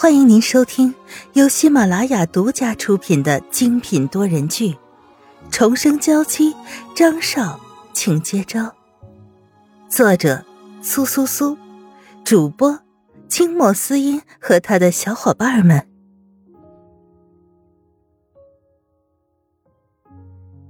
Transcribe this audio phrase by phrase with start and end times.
[0.00, 0.94] 欢迎您收听
[1.34, 4.72] 由喜马拉雅独家出品的精品多人剧
[5.50, 6.54] 《重生娇妻》，
[6.96, 7.60] 张少，
[7.92, 8.74] 请接招。
[9.90, 10.42] 作者：
[10.80, 11.58] 苏苏苏，
[12.24, 12.80] 主播：
[13.28, 15.86] 清墨思音和他的小伙伴们。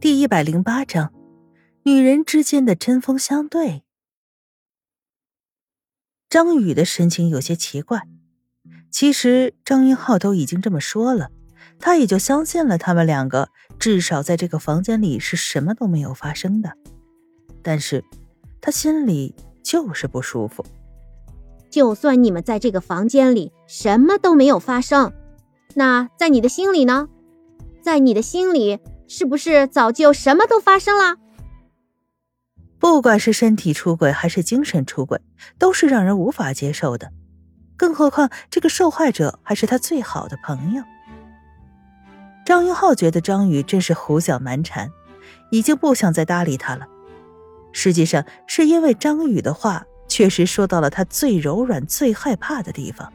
[0.00, 1.14] 第一百零八章：
[1.84, 3.84] 女人之间的针锋相对。
[6.28, 8.08] 张宇的神情有些奇怪。
[8.90, 11.30] 其实张云浩都已经这么说了，
[11.78, 13.48] 他也就相信了他们两个。
[13.78, 16.72] 至少在这个房间里是什么都没有发生的。
[17.62, 18.04] 但是，
[18.60, 20.64] 他心里就是不舒服。
[21.70, 25.12] 就算你们在这个房间里什么都没有发生，
[25.74, 27.08] 那在你的心里呢？
[27.80, 31.16] 在你的心里，是不是早就什么都发生了？
[32.78, 35.20] 不管是身体出轨还是精神出轨，
[35.58, 37.12] 都是让人无法接受的。
[37.80, 40.84] 更何况，这个受害者还是他最好的朋友。
[42.44, 44.90] 张云浩觉得张宇真是胡搅蛮缠，
[45.50, 46.86] 已经不想再搭理他了。
[47.72, 53.10] 实际上，是因为张宇的话确实说到了他最柔软、最害怕的地方。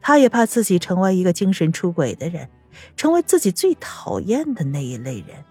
[0.00, 2.48] 他也怕自己成为一个精神出轨的人，
[2.96, 5.44] 成为自己最讨厌的那一类人。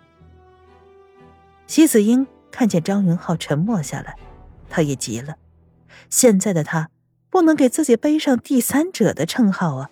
[1.68, 4.16] 席子英看见张云浩沉默下来，
[4.68, 5.36] 他也急了。
[6.10, 6.90] 现在的他。
[7.32, 9.90] 不能给自己背上第三者的称号啊！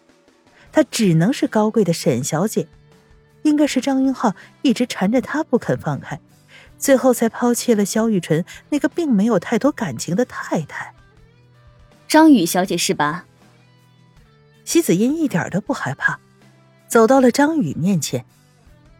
[0.72, 2.68] 她只能是高贵的沈小姐。
[3.44, 6.20] 应该是张云浩一直缠着她不肯放开，
[6.78, 10.94] 最后才抛弃了萧雨纯那个并没有太多感情的太太。
[12.06, 13.26] 张宇小姐是吧？
[14.66, 16.20] 席子音一点都不害怕，
[16.90, 18.26] 走到了张宇面前。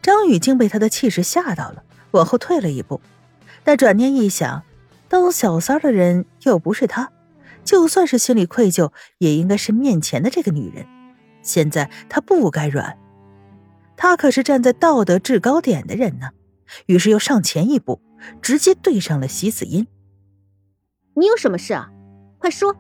[0.02, 3.02] 张宇竟被他的气势吓到了，往后退了一步。
[3.66, 4.64] 但转念一想，
[5.10, 7.12] 当小三的人又不是他。
[7.70, 10.88] 就算是心里愧疚，也应该是面前的这个女人。
[11.44, 12.98] 现在他不该软，
[13.96, 16.32] 他可是站在道德制高点的人呢。
[16.88, 18.02] 于是又上前一步，
[18.42, 19.86] 直接对上了席子音。
[21.16, 21.92] 你有什么事啊？
[22.40, 22.76] 快说！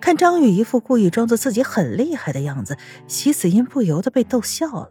[0.00, 4.90] 看张宇一副故意装作自己很厉害的样子，席子音不由得被逗笑了。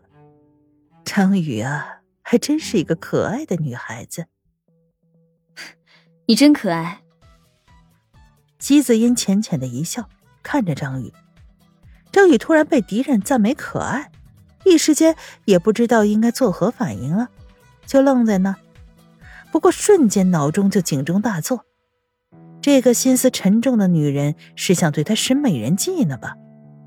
[1.04, 4.28] 张宇啊，还真是一个可爱的女孩子。
[6.26, 7.03] 你真可爱。
[8.64, 10.08] 姬子音浅浅的一笑，
[10.42, 11.12] 看着张宇。
[12.14, 14.10] 张宇突然被敌人赞美可爱，
[14.64, 17.28] 一时间也不知道应该作何反应了，
[17.86, 18.56] 就愣在那。
[19.52, 21.66] 不过瞬间脑中就警钟大作：
[22.62, 26.38] 这个心思沉重的女人是想对他使美人计呢吧？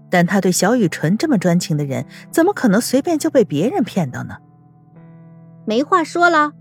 [0.09, 4.39] 但他对小雨纯这么专情的人，怎么可能随便就被别人骗到呢？
[5.67, 6.55] 没话说了。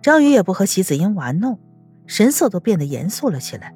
[0.00, 1.58] 张宇也不和席子英玩弄。
[2.06, 3.74] 神色都变得严肃了起来。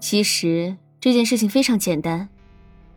[0.00, 2.28] 其实这件事情非常简单，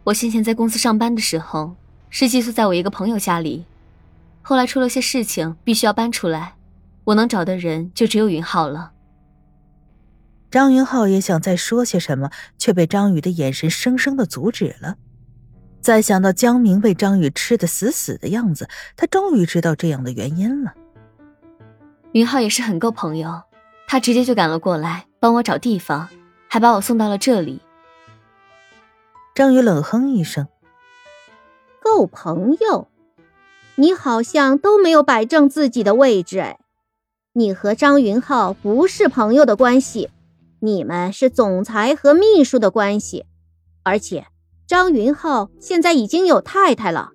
[0.04, 1.76] 我先前在公司上班的时候
[2.10, 3.66] 是寄宿在我一个朋友家里，
[4.42, 6.56] 后来出了些事情，必须要搬出来，
[7.06, 8.92] 我能找的人就只有云浩了。
[10.50, 14.96] 张云浩也想再说些什么，却被张宇的眼神生生的阻止了。
[15.82, 20.74] 再想到江明被张宇吃的死死的样子，他终于知道这样的原因了。
[22.14, 23.42] 云浩也是很够朋友。
[23.88, 26.10] 他直接就赶了过来，帮我找地方，
[26.50, 27.62] 还把我送到了这里。
[29.34, 30.48] 张宇冷哼一声
[31.82, 32.90] ：“够朋友，
[33.76, 36.60] 你好像都没有摆正自己的位置哎！
[37.34, 40.10] 你和张云浩不是朋友的关系，
[40.60, 43.26] 你们是总裁和秘书的关系，
[43.84, 44.28] 而且
[44.68, 47.12] 张云浩现在已经有太太了。”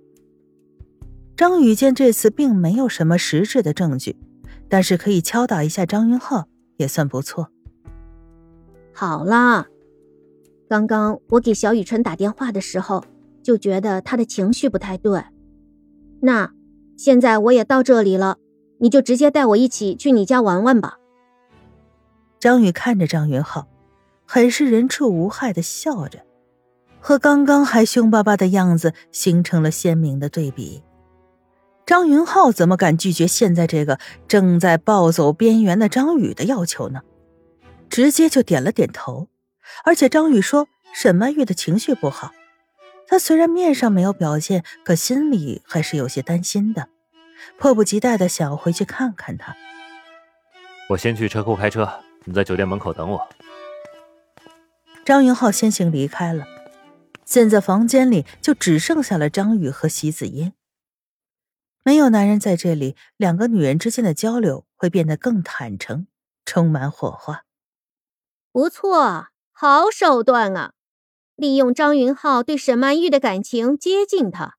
[1.37, 4.16] 张宇见这次并没有什么实质的证据，
[4.71, 6.47] 但是可以敲打一下张云浩。
[6.82, 7.48] 也算不错。
[8.93, 9.69] 好啦，
[10.69, 13.04] 刚刚我给小雨纯打电话的时候，
[13.43, 15.25] 就觉得他的情绪不太对。
[16.20, 16.53] 那
[16.97, 18.37] 现在我也到这里了，
[18.78, 20.98] 你就直接带我一起去你家玩玩吧。
[22.38, 23.69] 张宇看着张云浩，
[24.26, 26.26] 很是人畜无害的笑着，
[27.00, 30.82] 和刚刚还凶巴巴的样子形成了鲜明的对比。
[31.84, 33.99] 张云浩怎么敢拒绝现在这个
[34.29, 37.02] 正在暴走边缘的张宇的要求呢？
[37.90, 39.29] 直接就点了点头。
[39.84, 42.32] 而且张宇说沈曼玉的情绪不好，
[43.06, 46.88] 他虽然面上没有表现，可心里还是有些担心的，
[47.58, 49.56] 迫不及待的想要回去看看她。
[50.90, 51.88] 我先去车库开车，
[52.25, 53.26] 你在酒店门口等我。
[55.05, 56.44] 张云浩先行离开了，
[57.25, 60.52] 现在房间里就只剩下了张宇和席子音。
[61.84, 66.06] 没有男人在这里，两个女人之间的交流会变得更坦诚，
[66.44, 67.44] 充满火花。
[68.52, 70.75] 不错，好手段啊！
[71.34, 74.58] 利用张云浩对沈曼玉的感情接近她，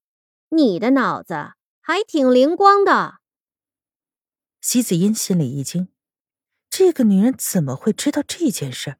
[0.49, 3.19] 你的脑子还挺灵光的。
[4.59, 5.89] 席子音心里一惊，
[6.69, 8.97] 这个女人怎么会知道这件事？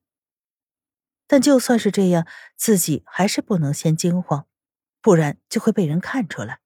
[1.26, 4.46] 但就算是这样，自己还是不能先惊慌，
[5.02, 6.60] 不然就会被人看出来。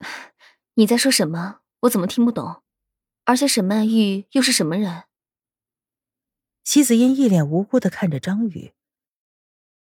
[0.78, 1.58] 你在说什么？
[1.80, 2.62] 我怎么听不懂？
[3.24, 5.02] 而且沈曼玉又是什么人？
[6.62, 8.72] 席子音一脸无辜的看着张宇。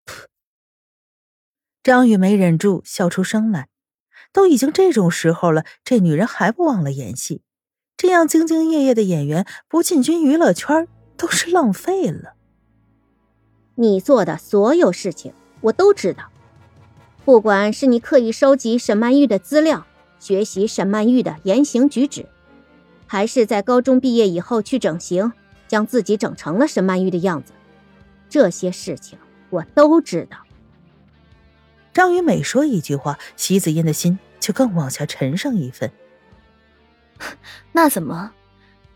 [1.85, 3.69] 张宇没忍住笑出声来，
[4.33, 7.43] 都已经这种时候了，这女人还不忘了演戏，
[7.95, 10.89] 这样兢兢业业的演员不进军娱乐圈
[11.19, 12.35] 都是浪费了。
[13.75, 16.31] 你做的所有事情我都知道，
[17.27, 19.87] 不管是你刻意收集沈曼玉的资料，
[20.19, 22.27] 学习沈曼玉的言行举止，
[23.07, 25.33] 还是在高中毕业以后去整形，
[25.67, 27.53] 将自己整成了沈曼玉的样子，
[28.29, 29.19] 这些事情
[29.51, 30.39] 我都知道。
[31.93, 35.91] 张宇每说一句话，席子嫣的心就更往下沉上一分。
[37.73, 38.33] 那怎么？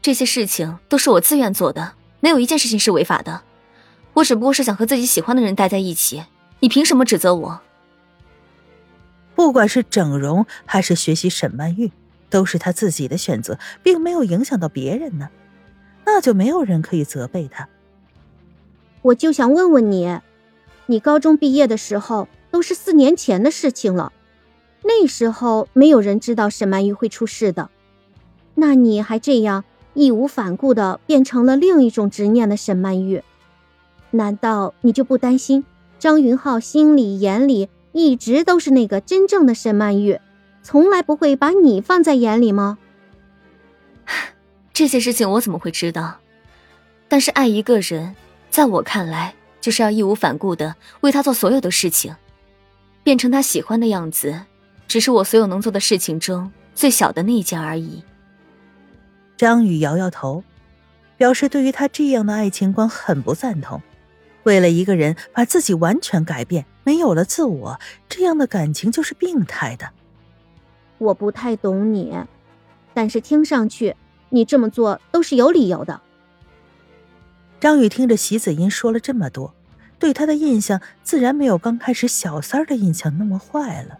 [0.00, 3.42] 这些事情都是我自愿做的，没有一件事情是违法的。
[4.14, 6.25] 我只不过是想和自己喜欢的人待在一起，
[6.60, 7.60] 你凭什么指责我？
[9.34, 11.90] 不管是整容还是学习沈曼玉，
[12.31, 15.29] 都是他自己的选择，并没有影响到别人呢，
[16.05, 17.69] 那就没有人可以责备他。
[19.02, 20.20] 我就想问问你，
[20.87, 22.29] 你高中毕业的时候。
[22.52, 24.12] 都是四年前的事情了，
[24.82, 27.70] 那时候没有人知道沈曼玉会出事的，
[28.55, 29.64] 那你还这样
[29.94, 33.23] 义无反顾的变成了另一种执念的沈曼玉，
[34.11, 35.64] 难道你就不担心
[35.99, 40.20] 张云浩心里眼里一直都是那个真正的沈曼玉，
[40.62, 42.78] 从来不会把你放在眼里吗？
[44.72, 46.18] 这些事情我怎么会知道？
[47.08, 48.16] 但是爱一个人，
[48.50, 52.14] 在我看来就是要义无反顾的为他做所有的事情。
[53.04, 54.42] 变成他喜欢的样子，
[54.86, 58.02] 只是我所有能做的事情中最小的那一件而已。
[59.36, 60.44] 张宇摇摇头，
[61.16, 63.82] 表示对于他这样的爱情观很不赞同。
[64.44, 69.90] 为了一个人把自己完全改变，没有了自我，这样的感情就是病态的。
[70.98, 72.16] 我不太懂你，
[72.94, 73.96] 但是听上去
[74.28, 76.00] 你这么做都是有理由的。
[77.60, 79.54] 张宇听着席子音说了这么多。
[79.98, 83.98] 对他的印象自然没有刚开始小三儿的印象那么坏了，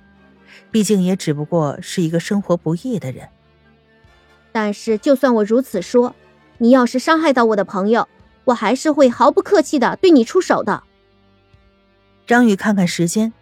[0.73, 3.29] 毕竟也只不过是一个生活不易的人。
[4.51, 6.13] 但是，就算我如此说，
[6.59, 8.09] 你要是伤害到我的朋友，
[8.45, 10.83] 我还是会毫不客气的对你出手的。
[12.27, 13.33] 张宇看看时间，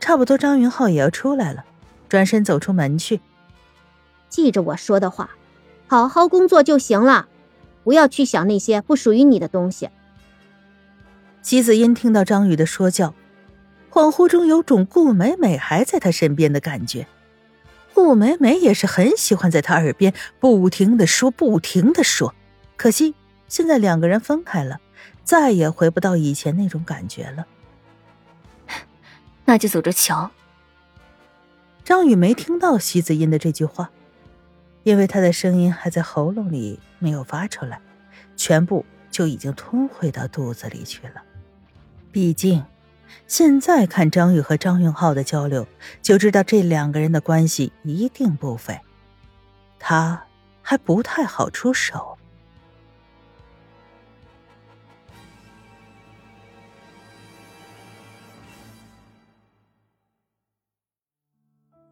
[0.00, 1.64] 差不多张云浩也要出来了，
[2.08, 3.20] 转身走出门去。
[4.28, 5.30] 记着我说的话，
[5.86, 7.28] 好好工作就行了，
[7.84, 9.88] 不要去想那些不属于你的东西。
[11.42, 13.14] 席子音听到张宇的说教，
[13.90, 17.06] 恍惚中有种顾美美还在他身边的感觉。
[17.94, 22.34] 顾美美也是很喜欢在他耳边不停的说，不停的说。
[22.76, 23.14] 可惜
[23.48, 24.80] 现在两个人分开了，
[25.24, 27.46] 再也回不到以前那种感觉了。
[29.44, 30.30] 那就走着瞧。
[31.84, 33.90] 张宇没听到席子音的这句话，
[34.82, 37.80] 因为他的声音还在喉咙里没有发出来，
[38.36, 41.22] 全部就已经吞回到肚子里去了。
[42.10, 42.64] 毕竟，
[43.28, 45.68] 现在看张宇和张云浩的交流，
[46.02, 48.80] 就知道这两个人的关系一定不菲。
[49.78, 50.24] 他
[50.62, 52.15] 还不太好出手。